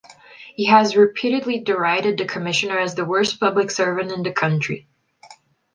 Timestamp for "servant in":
3.69-4.23